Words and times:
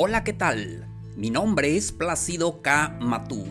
Hola, 0.00 0.22
¿qué 0.22 0.32
tal? 0.32 0.86
Mi 1.16 1.28
nombre 1.28 1.76
es 1.76 1.90
Plácido 1.90 2.62
K. 2.62 2.98
Matú, 3.00 3.44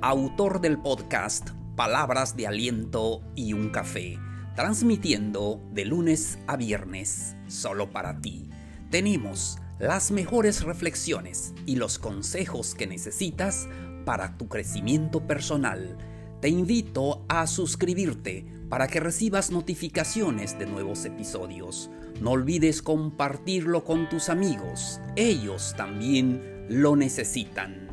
autor 0.00 0.60
del 0.60 0.76
podcast 0.76 1.50
Palabras 1.76 2.36
de 2.36 2.48
Aliento 2.48 3.22
y 3.36 3.52
un 3.52 3.70
Café, 3.70 4.18
transmitiendo 4.56 5.62
de 5.70 5.84
lunes 5.84 6.40
a 6.48 6.56
viernes 6.56 7.36
solo 7.46 7.92
para 7.92 8.20
ti. 8.20 8.50
Tenemos 8.90 9.58
las 9.78 10.10
mejores 10.10 10.64
reflexiones 10.64 11.54
y 11.66 11.76
los 11.76 12.00
consejos 12.00 12.74
que 12.74 12.88
necesitas 12.88 13.68
para 14.04 14.36
tu 14.36 14.48
crecimiento 14.48 15.24
personal. 15.28 15.96
Te 16.42 16.48
invito 16.48 17.24
a 17.28 17.46
suscribirte 17.46 18.44
para 18.68 18.88
que 18.88 18.98
recibas 18.98 19.52
notificaciones 19.52 20.58
de 20.58 20.66
nuevos 20.66 21.04
episodios. 21.04 21.88
No 22.20 22.32
olvides 22.32 22.82
compartirlo 22.82 23.84
con 23.84 24.08
tus 24.08 24.28
amigos, 24.28 25.00
ellos 25.14 25.72
también 25.76 26.66
lo 26.68 26.96
necesitan. 26.96 27.86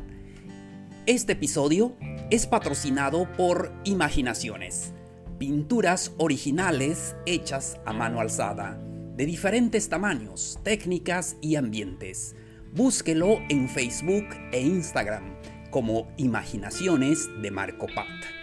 Este 1.06 1.34
episodio 1.34 1.96
es 2.32 2.48
patrocinado 2.48 3.30
por 3.34 3.72
Imaginaciones, 3.84 4.94
pinturas 5.38 6.10
originales 6.18 7.14
hechas 7.26 7.78
a 7.86 7.92
mano 7.92 8.18
alzada, 8.18 8.82
de 9.14 9.26
diferentes 9.26 9.88
tamaños, 9.88 10.58
técnicas 10.64 11.36
y 11.40 11.54
ambientes. 11.54 12.34
Búsquelo 12.74 13.38
en 13.48 13.68
Facebook 13.68 14.26
e 14.50 14.60
Instagram 14.60 15.36
como 15.70 16.12
Imaginaciones 16.16 17.28
de 17.42 17.52
Marco 17.52 17.86
Pat. 17.94 18.39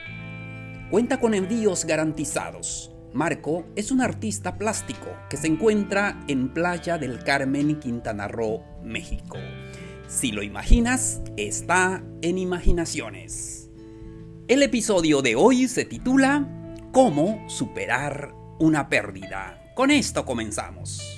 Cuenta 0.90 1.20
con 1.20 1.34
envíos 1.34 1.86
garantizados 1.86 2.92
Marco 3.14 3.66
es 3.76 3.92
un 3.92 4.02
artista 4.02 4.58
plástico 4.58 5.08
que 5.30 5.38
se 5.38 5.48
encuentra 5.48 6.24
en 6.28 6.54
Playa 6.54 6.98
del 6.98 7.24
Carmen, 7.24 7.80
Quintana 7.80 8.28
Roo, 8.28 8.64
México. 8.84 9.38
Si 10.08 10.32
lo 10.32 10.44
imaginas, 10.44 11.22
está 11.36 12.04
en 12.22 12.38
Imaginaciones. 12.38 13.72
El 14.48 14.62
episodio 14.62 15.22
de 15.22 15.36
hoy 15.36 15.68
se 15.68 15.86
titula 15.86 16.48
¿Cómo 16.92 17.44
superar 17.50 18.36
una 18.60 18.88
pérdida? 18.88 19.72
Con 19.74 19.90
esto 19.90 20.24
comenzamos. 20.24 21.17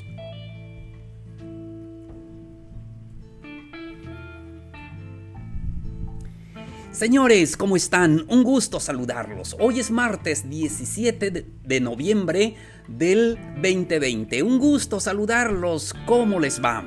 Señores, 6.99 7.55
¿cómo 7.55 7.77
están? 7.77 8.25
Un 8.27 8.43
gusto 8.43 8.81
saludarlos. 8.81 9.55
Hoy 9.57 9.79
es 9.79 9.89
martes 9.89 10.49
17 10.49 11.45
de 11.63 11.79
noviembre 11.79 12.55
del 12.89 13.39
2020. 13.55 14.43
Un 14.43 14.59
gusto 14.59 14.99
saludarlos. 14.99 15.95
¿Cómo 16.05 16.41
les 16.41 16.61
va? 16.61 16.83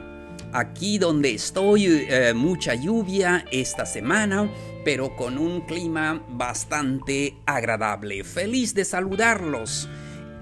Aquí 0.53 0.99
donde 0.99 1.33
estoy, 1.33 1.87
eh, 1.87 2.35
mucha 2.35 2.75
lluvia 2.75 3.47
esta 3.51 3.87
semana, 3.87 4.51
pero 4.85 5.17
con 5.17 5.39
un 5.39 5.63
clima 5.63 6.23
bastante 6.29 7.39
agradable. 7.47 8.23
Feliz 8.23 8.75
de 8.75 8.85
saludarlos 8.85 9.89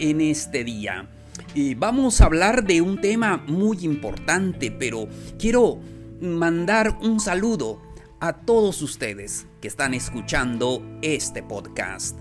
en 0.00 0.20
este 0.20 0.64
día. 0.64 1.08
Y 1.54 1.76
vamos 1.76 2.20
a 2.20 2.24
hablar 2.24 2.64
de 2.64 2.80
un 2.80 3.00
tema 3.00 3.44
muy 3.46 3.84
importante, 3.84 4.72
pero 4.72 5.06
quiero 5.38 5.78
mandar 6.20 6.98
un 7.02 7.20
saludo 7.20 7.89
a 8.20 8.34
todos 8.34 8.82
ustedes 8.82 9.46
que 9.62 9.68
están 9.68 9.94
escuchando 9.94 10.82
este 11.00 11.42
podcast. 11.42 12.18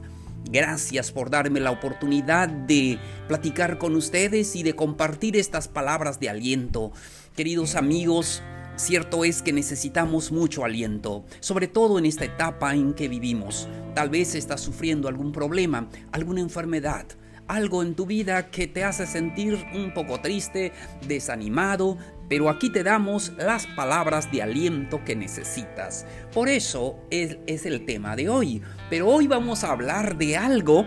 Gracias 0.50 1.12
por 1.12 1.30
darme 1.30 1.60
la 1.60 1.72
oportunidad 1.72 2.48
de 2.48 2.98
platicar 3.28 3.78
con 3.78 3.96
ustedes 3.96 4.56
y 4.56 4.64
de 4.64 4.76
compartir 4.76 5.36
estas 5.36 5.68
palabras 5.68 6.22
de 6.22 6.30
aliento. 6.30 6.94
Queridos 7.36 7.76
amigos, 7.76 8.42
cierto 8.78 9.26
es 9.26 9.42
que 9.42 9.52
necesitamos 9.52 10.32
mucho 10.32 10.64
aliento, 10.64 11.26
sobre 11.42 11.68
todo 11.68 12.00
en 12.00 12.06
esta 12.06 12.24
etapa 12.24 12.74
en 12.74 12.94
que 12.94 13.10
vivimos. 13.10 13.68
Tal 13.94 14.10
vez 14.10 14.36
estás 14.36 14.62
sufriendo 14.62 15.10
algún 15.10 15.34
problema, 15.34 15.90
alguna 16.14 16.40
enfermedad, 16.40 17.06
algo 17.50 17.82
en 17.82 17.96
tu 17.96 18.06
vida 18.06 18.52
que 18.52 18.68
te 18.68 18.84
hace 18.84 19.06
sentir 19.06 19.66
un 19.74 19.94
poco 19.94 20.22
triste, 20.22 20.72
desanimado, 21.08 21.98
pero 22.30 22.48
aquí 22.48 22.72
te 22.72 22.84
damos 22.84 23.34
las 23.38 23.66
palabras 23.66 24.32
de 24.32 24.44
aliento 24.44 25.04
que 25.04 25.16
necesitas. 25.16 26.06
Por 26.32 26.48
eso 26.48 27.00
es, 27.10 27.66
el 27.66 27.86
tema 27.86 28.16
de 28.16 28.30
hoy. 28.30 28.62
Pero 28.90 29.08
hoy 29.08 29.28
vamos 29.28 29.64
a 29.64 29.72
hablar 29.72 30.18
de 30.18 30.38
algo 30.38 30.86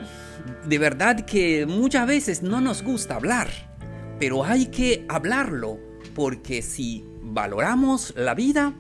de 0.67 0.79
verdad 0.79 1.21
que 1.25 1.67
muchas 1.67 2.07
veces 2.07 2.43
no 2.43 2.61
nos 2.61 2.83
gusta 2.83 3.17
hablar. 3.17 3.49
Pero 4.21 4.45
hay 4.45 4.67
que 4.67 5.05
hablarlo, 5.09 5.81
porque 6.15 6.63
si 6.63 7.05
valoramos 7.23 8.15
la 8.17 8.35
vida, 8.35 8.73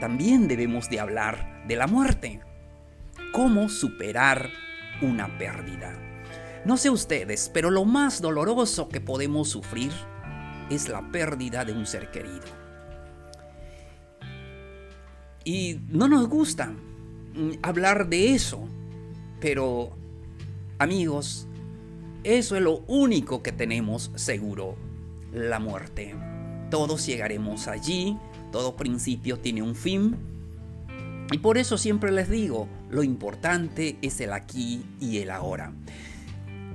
también 0.00 0.48
debemos 0.48 0.90
de 0.90 1.00
hablar 1.00 1.64
de 1.66 1.76
la 1.76 1.86
muerte. 1.86 2.40
¿Cómo 3.32 3.70
superar 3.70 4.50
una 5.00 5.38
pérdida? 5.38 6.15
No 6.66 6.76
sé 6.76 6.90
ustedes, 6.90 7.48
pero 7.54 7.70
lo 7.70 7.84
más 7.84 8.20
doloroso 8.20 8.88
que 8.88 9.00
podemos 9.00 9.48
sufrir 9.48 9.92
es 10.68 10.88
la 10.88 11.12
pérdida 11.12 11.64
de 11.64 11.72
un 11.72 11.86
ser 11.86 12.10
querido. 12.10 12.42
Y 15.44 15.78
no 15.90 16.08
nos 16.08 16.28
gusta 16.28 16.66
mm, 16.66 17.50
hablar 17.62 18.08
de 18.08 18.34
eso, 18.34 18.68
pero 19.40 19.96
amigos, 20.80 21.46
eso 22.24 22.56
es 22.56 22.62
lo 22.62 22.78
único 22.88 23.44
que 23.44 23.52
tenemos 23.52 24.10
seguro, 24.16 24.74
la 25.32 25.60
muerte. 25.60 26.16
Todos 26.68 27.06
llegaremos 27.06 27.68
allí, 27.68 28.18
todo 28.50 28.74
principio 28.74 29.38
tiene 29.38 29.62
un 29.62 29.76
fin. 29.76 30.16
Y 31.30 31.38
por 31.38 31.58
eso 31.58 31.78
siempre 31.78 32.10
les 32.10 32.28
digo, 32.28 32.66
lo 32.90 33.04
importante 33.04 33.98
es 34.02 34.20
el 34.20 34.32
aquí 34.32 34.84
y 34.98 35.18
el 35.18 35.30
ahora. 35.30 35.72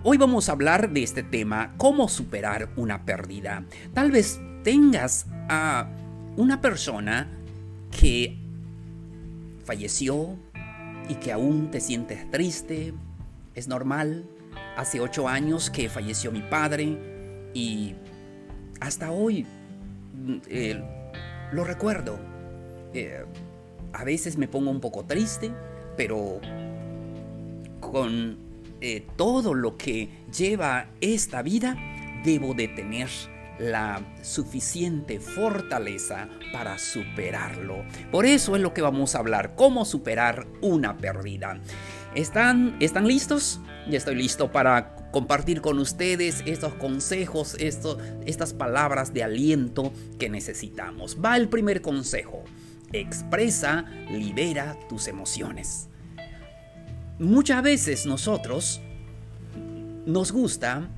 Hoy 0.03 0.17
vamos 0.17 0.49
a 0.49 0.53
hablar 0.53 0.89
de 0.89 1.03
este 1.03 1.21
tema, 1.21 1.75
cómo 1.77 2.09
superar 2.09 2.69
una 2.75 3.05
pérdida. 3.05 3.65
Tal 3.93 4.09
vez 4.09 4.41
tengas 4.63 5.27
a 5.47 5.91
una 6.37 6.59
persona 6.59 7.29
que 7.91 8.35
falleció 9.63 10.39
y 11.07 11.13
que 11.15 11.31
aún 11.31 11.69
te 11.69 11.79
sientes 11.79 12.31
triste. 12.31 12.95
Es 13.53 13.67
normal. 13.67 14.25
Hace 14.75 14.99
ocho 15.01 15.27
años 15.27 15.69
que 15.69 15.87
falleció 15.87 16.31
mi 16.31 16.41
padre 16.41 17.51
y 17.53 17.93
hasta 18.79 19.11
hoy 19.11 19.45
eh, 20.47 20.81
lo 21.51 21.63
recuerdo. 21.63 22.17
Eh, 22.95 23.23
a 23.93 24.03
veces 24.03 24.35
me 24.35 24.47
pongo 24.47 24.71
un 24.71 24.79
poco 24.79 25.05
triste, 25.05 25.51
pero 25.95 26.41
con 27.79 28.50
eh, 28.81 29.05
todo 29.15 29.53
lo 29.53 29.77
que 29.77 30.09
lleva 30.35 30.89
esta 31.01 31.41
vida, 31.41 31.77
debo 32.23 32.53
de 32.53 32.67
tener 32.67 33.09
la 33.59 34.01
suficiente 34.23 35.19
fortaleza 35.19 36.27
para 36.51 36.79
superarlo. 36.79 37.85
Por 38.11 38.25
eso 38.25 38.55
es 38.55 38.61
lo 38.61 38.73
que 38.73 38.81
vamos 38.81 39.13
a 39.13 39.19
hablar, 39.19 39.55
cómo 39.55 39.85
superar 39.85 40.47
una 40.61 40.97
pérdida. 40.97 41.61
¿Están, 42.15 42.75
¿están 42.79 43.07
listos? 43.07 43.61
Ya 43.87 43.97
estoy 43.97 44.15
listo 44.15 44.51
para 44.51 44.95
compartir 45.11 45.61
con 45.61 45.77
ustedes 45.79 46.43
estos 46.45 46.73
consejos, 46.73 47.55
estas 47.59 48.53
palabras 48.53 49.13
de 49.13 49.23
aliento 49.23 49.93
que 50.17 50.29
necesitamos. 50.29 51.17
Va 51.23 51.37
el 51.37 51.47
primer 51.47 51.81
consejo. 51.81 52.43
Expresa, 52.93 53.85
libera 54.09 54.77
tus 54.89 55.07
emociones. 55.07 55.90
Muchas 57.21 57.61
veces 57.61 58.07
nosotros 58.07 58.81
nos 60.07 60.31
gusta 60.31 60.89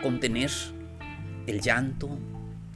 contener 0.00 0.52
el 1.48 1.60
llanto, 1.60 2.08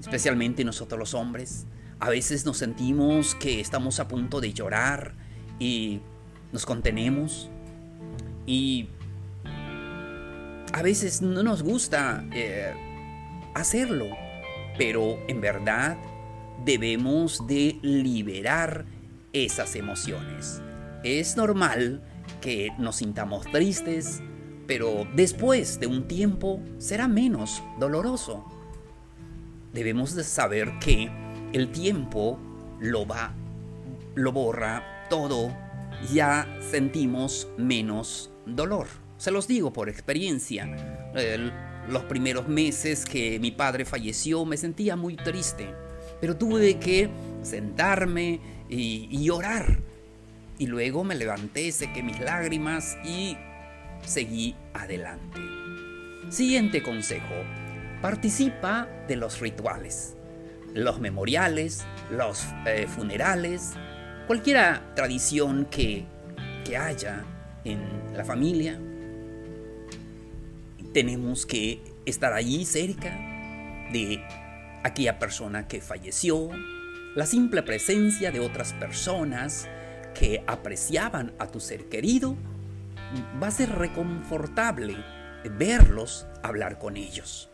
especialmente 0.00 0.64
nosotros 0.64 0.99
los 0.99 1.14
hombres. 1.14 1.66
A 2.00 2.10
veces 2.10 2.44
nos 2.44 2.56
sentimos 2.56 3.37
que 3.37 3.60
estamos 3.60 4.00
a 4.00 4.08
punto 4.08 4.40
de 4.40 4.52
llorar 4.52 5.14
y 5.60 6.00
nos 6.50 6.66
contenemos. 6.66 7.49
Y 8.44 8.88
a 10.72 10.82
veces 10.82 11.22
no 11.22 11.44
nos 11.44 11.62
gusta 11.62 12.25
eh, 12.32 12.72
hacerlo, 13.54 14.08
pero 14.76 15.20
en 15.28 15.40
verdad 15.40 15.96
debemos 16.64 17.46
de 17.46 17.78
liberar 17.82 18.84
esas 19.32 19.76
emociones. 19.76 20.61
Es 21.04 21.37
normal 21.37 22.02
que 22.40 22.70
nos 22.78 22.96
sintamos 22.96 23.46
tristes, 23.50 24.22
pero 24.66 25.06
después 25.14 25.80
de 25.80 25.86
un 25.86 26.06
tiempo 26.06 26.60
será 26.78 27.08
menos 27.08 27.62
doloroso. 27.78 28.44
Debemos 29.72 30.14
de 30.14 30.25
saber 30.25 30.78
que 30.78 31.10
el 31.52 31.72
tiempo 31.72 32.38
lo 32.80 33.06
va, 33.06 33.32
lo 34.14 34.32
borra 34.32 35.06
todo, 35.08 35.54
ya 36.12 36.46
sentimos 36.70 37.48
menos 37.56 38.30
dolor. 38.46 38.86
Se 39.16 39.30
los 39.30 39.48
digo 39.48 39.72
por 39.72 39.88
experiencia. 39.88 40.69
los 41.88 42.04
primeros 42.04 42.46
meses 42.48 43.06
que 43.06 43.40
mi 43.40 43.50
padre 43.50 43.84
falleció 43.84 44.44
me 44.44 44.56
sentía 44.56 44.96
muy 44.96 45.16
triste. 45.16 45.75
pero 46.20 46.36
tuve 46.36 46.78
que 46.78 47.08
sentarme 47.42 48.40
y, 48.69 49.08
y 49.10 49.30
orar. 49.30 49.88
Y 50.58 50.66
luego 50.66 51.05
me 51.05 51.14
levanté, 51.14 51.70
sequé 51.70 52.02
mis 52.02 52.19
lágrimas 52.20 52.96
y 53.05 53.37
seguí 54.05 54.56
adelante. 54.75 55.40
Siguiente 56.31 56.82
consejo. 56.82 57.34
Participa 58.02 58.88
de 59.08 59.16
los 59.16 59.40
rituales, 59.40 60.16
los 60.75 61.00
memoriales, 61.00 61.84
los 62.10 62.44
eh, 62.66 62.87
funerales, 62.87 63.72
cualquier 64.26 64.94
tradición 64.94 65.66
que, 65.70 66.05
que 66.64 66.76
haya 66.76 67.25
en 67.64 67.81
la 68.14 68.25
familia. 68.25 68.78
Tenemos 70.93 71.46
que 71.46 71.82
estar 72.04 72.32
allí 72.32 72.64
cerca 72.64 73.11
de 73.93 74.22
aquella 74.84 75.19
persona 75.19 75.66
que 75.66 75.81
falleció, 75.81 76.50
la 77.14 77.26
simple 77.26 77.62
presencia 77.62 78.31
de 78.31 78.40
otras 78.40 78.72
personas 78.75 79.69
que 80.19 80.43
apreciaban 80.47 81.32
a 81.38 81.47
tu 81.47 81.61
ser 81.61 81.88
querido 81.88 82.37
va 83.41 83.47
a 83.47 83.50
ser 83.53 83.70
reconfortable 83.70 84.97
verlos, 85.56 86.26
hablar 86.43 86.79
con 86.79 86.97
ellos. 86.97 87.49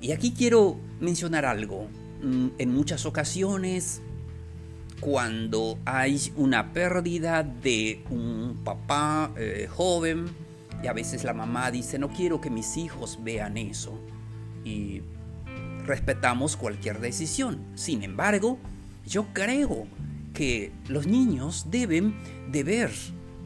Y 0.00 0.12
aquí 0.12 0.32
quiero 0.32 0.78
mencionar 1.00 1.44
algo. 1.44 1.88
Mm, 2.22 2.48
en 2.58 2.72
muchas 2.72 3.04
ocasiones, 3.04 4.00
cuando 5.00 5.78
hay 5.84 6.32
una 6.36 6.72
pérdida 6.72 7.42
de 7.42 8.04
un 8.08 8.60
papá 8.64 9.32
eh, 9.36 9.68
joven, 9.68 10.26
y 10.82 10.86
a 10.86 10.92
veces 10.92 11.24
la 11.24 11.34
mamá 11.34 11.70
dice, 11.70 11.98
no 11.98 12.08
quiero 12.08 12.40
que 12.40 12.50
mis 12.50 12.76
hijos 12.76 13.18
vean 13.22 13.56
eso. 13.56 13.98
Y 14.64 15.02
respetamos 15.84 16.56
cualquier 16.56 17.00
decisión. 17.00 17.64
Sin 17.74 18.02
embargo, 18.02 18.58
yo 19.04 19.26
creo 19.32 19.86
que 20.32 20.72
los 20.88 21.06
niños 21.06 21.66
deben 21.70 22.14
de 22.50 22.64
ver 22.64 22.90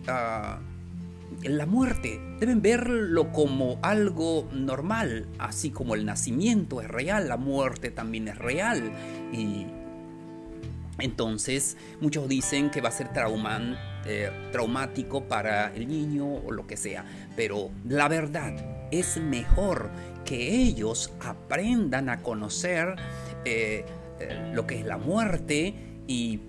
ah, 0.09 0.61
la 1.43 1.67
muerte, 1.67 2.21
deben 2.41 2.63
verlo 2.63 3.33
como 3.33 3.79
algo 3.83 4.49
normal, 4.53 5.27
así 5.39 5.71
como 5.71 5.95
el 5.95 6.05
nacimiento 6.05 6.81
es 6.81 6.89
real, 6.89 7.29
la 7.29 7.37
muerte 7.37 7.91
también 7.91 8.29
es 8.29 8.39
real. 8.39 8.93
Y 9.33 9.67
entonces 10.99 11.77
muchos 12.01 12.29
dicen 12.29 12.71
que 12.71 12.81
va 12.81 12.89
a 12.89 12.93
ser 12.93 13.11
eh, 14.07 14.31
traumático 14.53 15.25
para 15.25 15.75
el 15.75 15.89
niño 15.89 16.27
o 16.27 16.53
lo 16.53 16.67
que 16.67 16.77
sea, 16.77 17.05
pero 17.37 17.71
la 17.87 18.09
verdad 18.09 18.55
es 18.91 19.19
mejor 19.19 19.91
que 20.25 20.63
ellos 20.63 21.13
aprendan 21.21 22.09
a 22.09 22.23
conocer 22.23 22.97
eh, 23.45 23.85
eh, 24.21 24.53
lo 24.55 24.67
que 24.67 24.81
es 24.81 24.87
la 24.87 24.97
muerte 24.97 25.75
y 26.07 26.41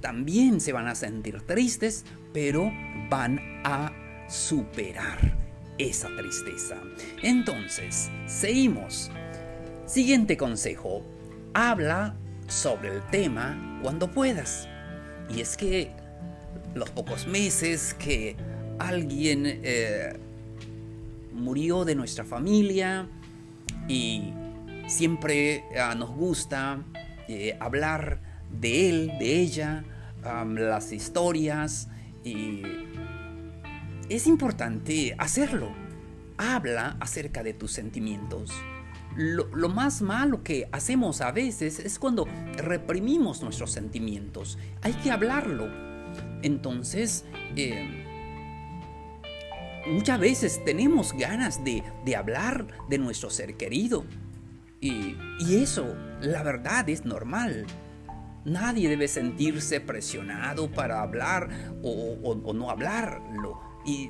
también 0.00 0.60
se 0.60 0.72
van 0.72 0.88
a 0.88 0.94
sentir 0.94 1.40
tristes, 1.42 2.04
pero 2.32 2.72
van 3.10 3.40
a 3.64 3.92
superar 4.28 5.36
esa 5.78 6.08
tristeza. 6.16 6.76
Entonces, 7.22 8.10
seguimos. 8.26 9.10
Siguiente 9.86 10.36
consejo. 10.36 11.04
Habla 11.54 12.16
sobre 12.48 12.94
el 12.94 13.02
tema 13.10 13.80
cuando 13.82 14.10
puedas. 14.10 14.68
Y 15.28 15.40
es 15.40 15.56
que 15.56 15.92
los 16.74 16.90
pocos 16.90 17.26
meses 17.26 17.94
que 17.94 18.36
alguien 18.78 19.44
eh, 19.46 20.18
murió 21.32 21.84
de 21.84 21.94
nuestra 21.94 22.24
familia 22.24 23.08
y 23.88 24.32
siempre 24.86 25.64
ah, 25.78 25.94
nos 25.94 26.10
gusta 26.10 26.84
eh, 27.28 27.56
hablar 27.60 28.20
de 28.50 28.88
él, 28.88 29.12
de 29.18 29.40
ella, 29.40 29.84
las 30.22 30.92
historias 30.92 31.88
y 32.24 32.62
es 34.08 34.26
importante 34.26 35.14
hacerlo. 35.18 35.70
Habla 36.38 36.96
acerca 37.00 37.42
de 37.42 37.54
tus 37.54 37.72
sentimientos. 37.72 38.52
Lo, 39.16 39.68
más 39.70 40.02
malo 40.02 40.42
que 40.42 40.68
hacemos 40.72 41.22
a 41.22 41.32
veces 41.32 41.78
es 41.78 41.98
cuando 41.98 42.26
reprimimos 42.56 43.42
nuestros 43.42 43.72
sentimientos. 43.72 44.58
Hay 44.82 44.92
que 44.94 45.10
hablarlo. 45.10 45.68
Entonces, 46.42 47.24
eh, 47.56 48.04
muchas 49.86 50.20
veces 50.20 50.64
tenemos 50.64 51.14
ganas 51.14 51.64
de, 51.64 51.82
hablar 52.14 52.66
de 52.88 52.98
nuestro 52.98 53.30
ser 53.30 53.56
querido. 53.56 54.04
Y, 54.80 55.16
eso, 55.50 55.96
la 56.20 56.42
verdad, 56.42 56.88
es 56.90 57.06
normal. 57.06 57.66
Nadie 58.46 58.88
debe 58.88 59.08
sentirse 59.08 59.80
presionado 59.80 60.70
para 60.70 61.02
hablar 61.02 61.50
o 61.82 62.54
no 62.54 62.70
hablarlo. 62.70 63.60
Y 63.84 64.08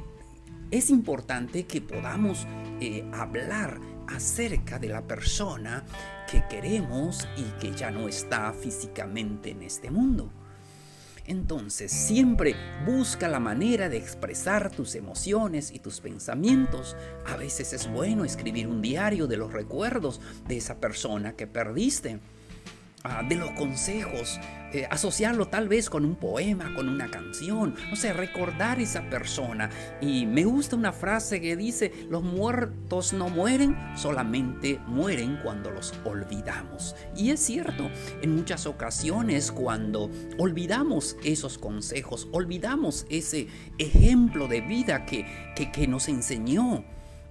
es 0.70 0.90
importante 0.90 1.64
que 1.64 1.80
podamos 1.80 2.46
eh, 2.80 3.08
hablar 3.12 3.80
acerca 4.08 4.78
de 4.78 4.88
la 4.88 5.02
persona 5.02 5.84
que 6.30 6.44
queremos 6.48 7.26
y 7.36 7.44
que 7.60 7.72
ya 7.72 7.90
no 7.90 8.08
está 8.08 8.52
físicamente 8.52 9.50
en 9.50 9.62
este 9.62 9.90
mundo. 9.90 10.30
Entonces 11.26 11.90
siempre 11.90 12.54
busca 12.84 13.28
la 13.28 13.40
manera 13.40 13.88
de 13.88 13.96
expresar 13.96 14.70
tus 14.70 14.94
emociones 14.94 15.72
y 15.72 15.80
tus 15.80 16.00
pensamientos. 16.00 16.96
A 17.26 17.36
veces 17.36 17.72
es 17.72 17.90
bueno 17.90 18.24
escribir 18.24 18.68
un 18.68 18.80
diario 18.80 19.26
de 19.26 19.36
los 19.36 19.52
recuerdos 19.52 20.20
de 20.46 20.58
esa 20.58 20.78
persona 20.78 21.34
que 21.34 21.46
perdiste 21.46 22.20
de 23.28 23.36
los 23.36 23.50
consejos, 23.52 24.40
eh, 24.72 24.86
asociarlo 24.90 25.48
tal 25.48 25.68
vez 25.68 25.88
con 25.88 26.04
un 26.04 26.16
poema, 26.16 26.74
con 26.74 26.88
una 26.88 27.08
canción, 27.08 27.74
no 27.88 27.96
sé, 27.96 28.12
recordar 28.12 28.80
esa 28.80 29.08
persona. 29.08 29.70
Y 30.00 30.26
me 30.26 30.44
gusta 30.44 30.76
una 30.76 30.92
frase 30.92 31.40
que 31.40 31.56
dice, 31.56 31.92
los 32.10 32.22
muertos 32.22 33.12
no 33.12 33.28
mueren, 33.28 33.76
solamente 33.96 34.80
mueren 34.86 35.38
cuando 35.42 35.70
los 35.70 35.94
olvidamos. 36.04 36.96
Y 37.16 37.30
es 37.30 37.40
cierto, 37.40 37.90
en 38.22 38.34
muchas 38.34 38.66
ocasiones 38.66 39.52
cuando 39.52 40.10
olvidamos 40.38 41.16
esos 41.24 41.58
consejos, 41.58 42.28
olvidamos 42.32 43.06
ese 43.08 43.46
ejemplo 43.78 44.48
de 44.48 44.60
vida 44.60 45.06
que, 45.06 45.26
que, 45.72 45.86
nos 45.86 46.08
enseñó, 46.08 46.84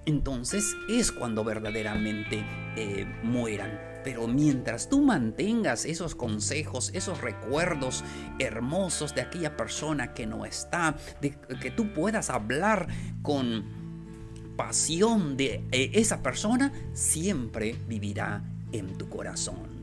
entonces 0.06 0.76
es 0.88 1.12
cuando 1.12 1.44
verdaderamente 1.44 2.44
eh, 2.76 3.06
mueran. 3.24 3.80
Pero 4.04 4.28
mientras 4.28 4.88
tú 4.88 5.02
mantengas 5.02 5.86
esos 5.86 6.14
consejos, 6.14 6.92
esos 6.94 7.22
recuerdos 7.22 8.04
hermosos 8.38 9.16
de 9.16 9.22
aquella 9.22 9.58
persona 9.58 10.14
que 10.14 10.28
no 10.28 10.46
está, 10.46 10.96
de 11.22 11.32
que 11.60 11.72
tú 11.72 11.92
puedas 11.92 12.30
hablar 12.30 12.88
con 13.24 13.66
pasión 14.56 15.38
de 15.38 15.64
eh, 15.72 15.92
esa 15.94 16.22
persona, 16.22 16.72
siempre 16.94 17.76
vivirá 17.88 18.44
en 18.72 18.96
tu 18.98 19.10
corazón. 19.10 19.76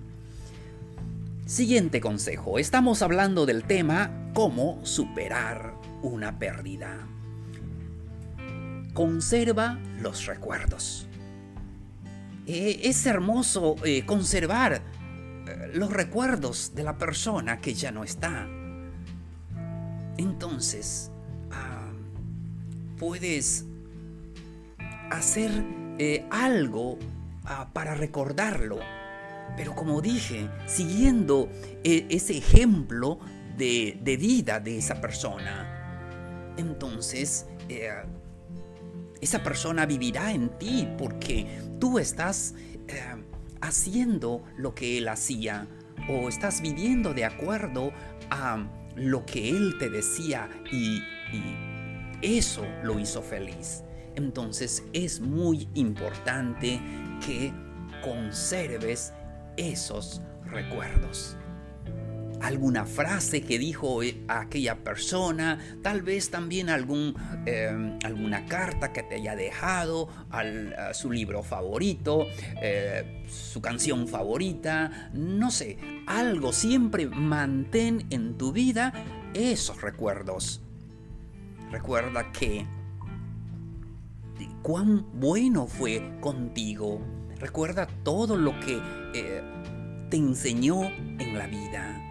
Siguiente 1.46 2.00
consejo. 2.00 2.58
Estamos 2.58 3.02
hablando 3.02 3.44
del 3.44 3.64
tema 3.64 4.30
cómo 4.32 4.78
superar 4.84 5.74
una 6.02 6.38
pérdida. 6.38 7.08
Conserva 8.94 9.78
los 10.00 10.26
recuerdos. 10.26 11.08
Eh, 12.46 12.80
es 12.84 13.06
hermoso 13.06 13.76
eh, 13.84 14.04
conservar 14.04 14.74
eh, 15.46 15.70
los 15.74 15.92
recuerdos 15.92 16.74
de 16.74 16.82
la 16.82 16.98
persona 16.98 17.60
que 17.60 17.72
ya 17.74 17.92
no 17.92 18.02
está. 18.02 18.48
Entonces, 20.18 21.10
ah, 21.52 21.92
puedes 22.98 23.64
hacer 25.10 25.50
algo 26.30 26.98
ah, 27.44 27.70
para 27.72 27.94
recordarlo. 27.94 28.80
Pero 29.56 29.74
como 29.74 30.00
dije, 30.00 30.48
siguiendo 30.66 31.48
ese 31.84 32.38
ejemplo 32.38 33.20
de, 33.56 34.00
de, 34.02 34.16
vida 34.16 34.58
de 34.60 34.78
esa 34.78 35.00
persona, 35.00 36.54
entonces 36.56 37.46
esa 39.22 39.42
persona 39.42 39.86
vivirá 39.86 40.32
en 40.32 40.50
ti 40.58 40.86
porque 40.98 41.46
tú 41.78 41.98
estás 41.98 42.54
eh, 42.88 43.00
haciendo 43.60 44.42
lo 44.58 44.74
que 44.74 44.98
él 44.98 45.08
hacía 45.08 45.68
o 46.08 46.28
estás 46.28 46.60
viviendo 46.60 47.14
de 47.14 47.24
acuerdo 47.24 47.92
a 48.30 48.66
lo 48.96 49.24
que 49.24 49.48
él 49.48 49.76
te 49.78 49.88
decía 49.88 50.50
y, 50.70 50.96
y 51.32 51.56
eso 52.20 52.66
lo 52.82 52.98
hizo 52.98 53.22
feliz. 53.22 53.84
Entonces 54.16 54.82
es 54.92 55.20
muy 55.20 55.68
importante 55.74 56.80
que 57.24 57.52
conserves 58.02 59.12
esos 59.56 60.20
recuerdos. 60.44 61.36
Alguna 62.42 62.84
frase 62.84 63.42
que 63.42 63.58
dijo 63.58 64.02
eh, 64.02 64.22
aquella 64.28 64.82
persona, 64.82 65.58
tal 65.82 66.02
vez 66.02 66.30
también 66.30 66.68
algún, 66.68 67.14
em, 67.46 67.98
alguna 68.04 68.46
carta 68.46 68.92
que 68.92 69.02
te 69.02 69.16
haya 69.16 69.36
dejado, 69.36 70.08
su 70.92 71.10
libro 71.10 71.42
favorito, 71.42 72.26
eh, 72.60 73.24
su 73.28 73.60
canción 73.60 74.08
favorita, 74.08 75.10
no 75.14 75.50
sé, 75.50 75.78
algo 76.06 76.52
siempre 76.52 77.06
mantén 77.06 78.06
en 78.10 78.36
tu 78.36 78.52
vida 78.52 78.92
esos 79.34 79.80
recuerdos. 79.80 80.60
Recuerda 81.70 82.32
que 82.32 82.66
cuán 84.62 85.06
bueno 85.14 85.66
fue 85.66 86.18
contigo. 86.20 87.00
Recuerda 87.38 87.86
todo 88.04 88.36
lo 88.36 88.58
que 88.60 88.80
eh, 89.14 89.42
te 90.10 90.16
enseñó 90.16 90.84
en 90.84 91.36
la 91.36 91.46
vida. 91.46 92.01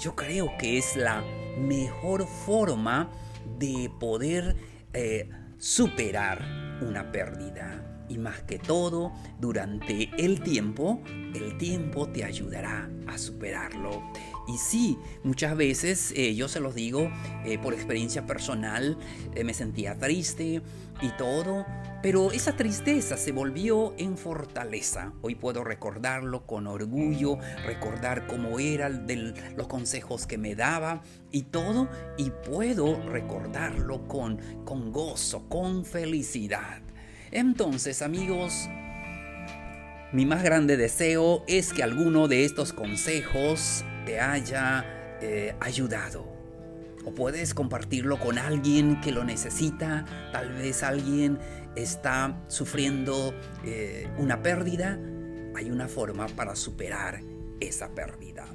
Yo 0.00 0.16
creo 0.16 0.56
que 0.56 0.78
es 0.78 0.96
la 0.96 1.22
mejor 1.58 2.26
forma 2.26 3.10
de 3.58 3.92
poder 4.00 4.56
eh, 4.94 5.28
superar 5.58 6.42
una 6.80 7.12
pérdida. 7.12 7.89
Y 8.10 8.18
más 8.18 8.42
que 8.42 8.58
todo, 8.58 9.12
durante 9.38 10.10
el 10.18 10.40
tiempo, 10.42 11.00
el 11.32 11.56
tiempo 11.58 12.08
te 12.08 12.24
ayudará 12.24 12.90
a 13.06 13.16
superarlo. 13.16 14.02
Y 14.48 14.58
sí, 14.58 14.98
muchas 15.22 15.56
veces, 15.56 16.12
eh, 16.16 16.34
yo 16.34 16.48
se 16.48 16.58
los 16.58 16.74
digo 16.74 17.08
eh, 17.44 17.56
por 17.58 17.72
experiencia 17.72 18.26
personal, 18.26 18.98
eh, 19.36 19.44
me 19.44 19.54
sentía 19.54 19.96
triste 19.96 20.60
y 21.00 21.08
todo, 21.16 21.64
pero 22.02 22.32
esa 22.32 22.56
tristeza 22.56 23.16
se 23.16 23.30
volvió 23.30 23.94
en 23.96 24.18
fortaleza. 24.18 25.12
Hoy 25.22 25.36
puedo 25.36 25.62
recordarlo 25.62 26.46
con 26.46 26.66
orgullo, 26.66 27.38
recordar 27.64 28.26
cómo 28.26 28.58
eran 28.58 29.06
los 29.56 29.68
consejos 29.68 30.26
que 30.26 30.36
me 30.36 30.56
daba 30.56 31.02
y 31.30 31.42
todo, 31.42 31.88
y 32.16 32.30
puedo 32.30 33.00
recordarlo 33.08 34.08
con, 34.08 34.38
con 34.64 34.90
gozo, 34.90 35.48
con 35.48 35.84
felicidad. 35.84 36.82
Entonces, 37.32 38.02
amigos, 38.02 38.68
mi 40.12 40.26
más 40.26 40.42
grande 40.42 40.76
deseo 40.76 41.44
es 41.46 41.72
que 41.72 41.84
alguno 41.84 42.26
de 42.26 42.44
estos 42.44 42.72
consejos 42.72 43.84
te 44.04 44.18
haya 44.20 44.84
eh, 45.20 45.54
ayudado. 45.60 46.26
O 47.04 47.14
puedes 47.14 47.54
compartirlo 47.54 48.18
con 48.18 48.38
alguien 48.38 49.00
que 49.00 49.12
lo 49.12 49.24
necesita. 49.24 50.04
Tal 50.32 50.52
vez 50.52 50.82
alguien 50.82 51.38
está 51.76 52.42
sufriendo 52.48 53.34
eh, 53.64 54.08
una 54.18 54.42
pérdida. 54.42 54.98
Hay 55.54 55.70
una 55.70 55.88
forma 55.88 56.26
para 56.26 56.56
superar 56.56 57.20
esa 57.60 57.94
pérdida. 57.94 58.46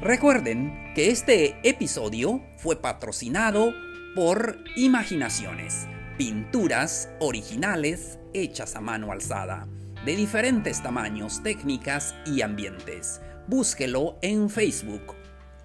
Recuerden 0.00 0.92
que 0.94 1.10
este 1.10 1.56
episodio 1.62 2.42
fue 2.58 2.76
patrocinado 2.76 3.72
por 4.14 4.58
Imaginaciones, 4.76 5.86
pinturas 6.16 7.08
originales 7.20 8.18
hechas 8.32 8.76
a 8.76 8.80
mano 8.80 9.12
alzada, 9.12 9.66
de 10.04 10.16
diferentes 10.16 10.82
tamaños, 10.82 11.42
técnicas 11.42 12.14
y 12.26 12.42
ambientes 12.42 13.20
búsquelo 13.46 14.18
en 14.22 14.48
Facebook 14.48 15.14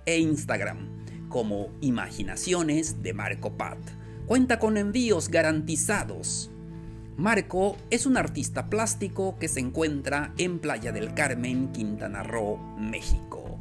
e 0.06 0.20
Instagram 0.20 1.30
como 1.30 1.70
Imaginaciones 1.82 3.02
de 3.04 3.14
Marco 3.14 3.56
Pat. 3.56 3.78
Cuenta 4.26 4.60
con 4.60 4.78
envíos 4.78 5.30
garantizados. 5.30 6.52
Marco 7.18 7.78
es 7.90 8.06
un 8.06 8.18
artista 8.18 8.70
plástico 8.70 9.38
que 9.40 9.48
se 9.48 9.60
encuentra 9.60 10.34
en 10.38 10.60
Playa 10.60 10.92
del 10.92 11.14
Carmen, 11.14 11.72
Quintana 11.72 12.24
Roo, 12.24 12.58
México. 12.78 13.60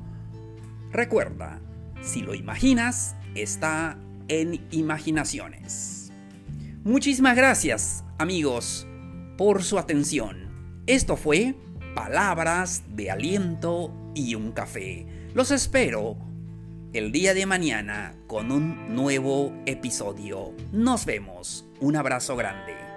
Recuerda, 0.92 1.60
si 2.02 2.22
lo 2.22 2.34
imaginas, 2.34 3.16
está 3.34 3.98
en 4.28 4.66
Imaginaciones. 4.70 5.97
Muchísimas 6.88 7.36
gracias, 7.36 8.02
amigos, 8.16 8.86
por 9.36 9.62
su 9.62 9.78
atención. 9.78 10.82
Esto 10.86 11.18
fue 11.18 11.54
Palabras 11.94 12.82
de 12.88 13.10
Aliento 13.10 13.92
y 14.14 14.34
un 14.34 14.52
café. 14.52 15.06
Los 15.34 15.50
espero 15.50 16.16
el 16.94 17.12
día 17.12 17.34
de 17.34 17.44
mañana 17.44 18.14
con 18.26 18.50
un 18.50 18.94
nuevo 18.94 19.52
episodio. 19.66 20.54
Nos 20.72 21.04
vemos. 21.04 21.66
Un 21.78 21.94
abrazo 21.94 22.36
grande. 22.36 22.87